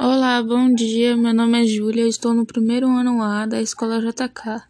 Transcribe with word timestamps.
Olá, 0.00 0.40
bom 0.40 0.72
dia. 0.72 1.16
Meu 1.16 1.34
nome 1.34 1.60
é 1.60 1.66
Júlia, 1.66 2.06
estou 2.06 2.32
no 2.32 2.46
primeiro 2.46 2.86
ano 2.88 3.20
A 3.20 3.46
da 3.46 3.60
Escola 3.60 4.00
JK. 4.00 4.62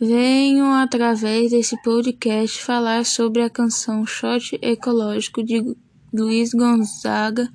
Venho, 0.00 0.66
através 0.72 1.52
desse 1.52 1.80
podcast, 1.80 2.60
falar 2.60 3.04
sobre 3.04 3.40
a 3.42 3.48
canção 3.48 4.04
Shot 4.04 4.58
Ecológico 4.60 5.44
de 5.44 5.76
Luiz 6.12 6.52
Gonzaga, 6.52 7.48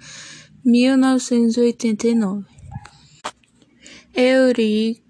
1989. 0.64 2.46
Eurico 4.16 5.02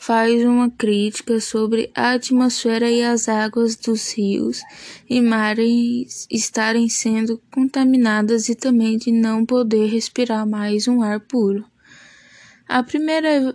faz 0.00 0.42
uma 0.46 0.70
crítica 0.70 1.38
sobre 1.40 1.92
a 1.94 2.12
atmosfera 2.12 2.90
e 2.90 3.02
as 3.02 3.28
águas 3.28 3.76
dos 3.76 4.16
rios 4.16 4.62
e 5.08 5.20
mares 5.20 6.26
estarem 6.30 6.88
sendo 6.88 7.38
contaminadas 7.50 8.48
e 8.48 8.54
também 8.54 8.96
de 8.96 9.12
não 9.12 9.44
poder 9.44 9.90
respirar 9.90 10.48
mais 10.48 10.88
um 10.88 11.02
ar 11.02 11.20
puro. 11.20 11.66
A 12.66 12.82
primeira 12.82 13.54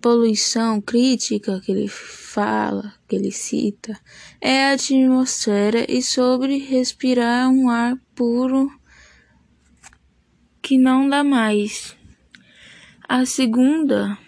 poluição 0.00 0.80
crítica 0.80 1.60
que 1.60 1.70
ele 1.70 1.86
fala, 1.86 2.92
que 3.06 3.14
ele 3.14 3.30
cita, 3.30 3.96
é 4.40 4.64
a 4.64 4.72
atmosfera 4.72 5.86
e 5.88 6.02
sobre 6.02 6.58
respirar 6.58 7.48
um 7.48 7.70
ar 7.70 7.96
puro 8.12 8.68
que 10.60 10.76
não 10.76 11.08
dá 11.08 11.22
mais. 11.22 11.96
A 13.08 13.24
segunda 13.24 14.18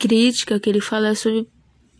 crítica 0.00 0.58
que 0.58 0.70
ele 0.70 0.80
fala 0.80 1.08
é 1.08 1.14
sobre 1.14 1.46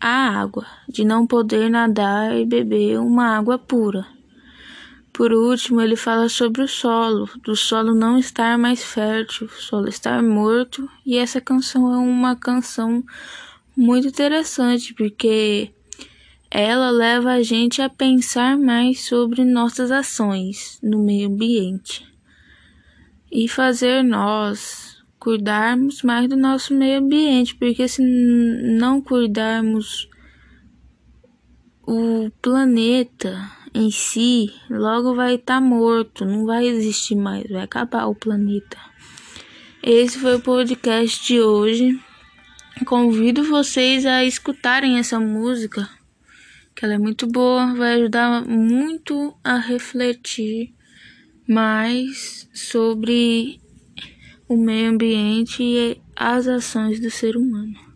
a 0.00 0.40
água, 0.40 0.66
de 0.88 1.04
não 1.04 1.26
poder 1.26 1.68
nadar 1.68 2.34
e 2.34 2.46
beber 2.46 2.98
uma 2.98 3.36
água 3.36 3.58
pura. 3.58 4.06
Por 5.12 5.34
último, 5.34 5.82
ele 5.82 5.96
fala 5.96 6.30
sobre 6.30 6.62
o 6.62 6.68
solo, 6.68 7.28
do 7.44 7.54
solo 7.54 7.94
não 7.94 8.16
estar 8.16 8.56
mais 8.56 8.82
fértil, 8.82 9.46
o 9.46 9.62
solo 9.62 9.86
estar 9.86 10.22
morto, 10.22 10.88
e 11.04 11.18
essa 11.18 11.42
canção 11.42 11.92
é 11.92 11.98
uma 11.98 12.34
canção 12.34 13.04
muito 13.76 14.08
interessante 14.08 14.94
porque 14.94 15.70
ela 16.50 16.90
leva 16.90 17.32
a 17.32 17.42
gente 17.42 17.82
a 17.82 17.90
pensar 17.90 18.56
mais 18.56 19.04
sobre 19.04 19.44
nossas 19.44 19.90
ações 19.90 20.78
no 20.82 20.98
meio 21.04 21.28
ambiente 21.28 22.08
e 23.30 23.46
fazer 23.46 24.02
nós 24.02 24.89
cuidarmos 25.20 26.02
mais 26.02 26.26
do 26.28 26.36
nosso 26.36 26.74
meio 26.74 26.98
ambiente, 26.98 27.54
porque 27.54 27.86
se 27.86 28.02
não 28.02 29.02
cuidarmos 29.02 30.08
o 31.86 32.30
planeta 32.40 33.50
em 33.74 33.90
si, 33.90 34.50
logo 34.70 35.14
vai 35.14 35.34
estar 35.34 35.56
tá 35.56 35.60
morto, 35.60 36.24
não 36.24 36.46
vai 36.46 36.66
existir 36.66 37.14
mais, 37.14 37.46
vai 37.50 37.62
acabar 37.62 38.06
o 38.06 38.14
planeta. 38.14 38.78
Esse 39.82 40.18
foi 40.18 40.36
o 40.36 40.40
podcast 40.40 41.24
de 41.26 41.40
hoje. 41.40 42.00
Convido 42.86 43.44
vocês 43.44 44.06
a 44.06 44.24
escutarem 44.24 44.98
essa 44.98 45.20
música, 45.20 45.88
que 46.74 46.84
ela 46.84 46.94
é 46.94 46.98
muito 46.98 47.26
boa, 47.26 47.74
vai 47.74 47.94
ajudar 47.94 48.46
muito 48.46 49.36
a 49.44 49.58
refletir 49.58 50.72
mais 51.46 52.48
sobre 52.54 53.60
o 54.50 54.56
meio 54.56 54.90
ambiente 54.90 55.62
e 55.62 56.02
as 56.16 56.48
ações 56.48 56.98
do 56.98 57.08
ser 57.08 57.36
humano. 57.36 57.89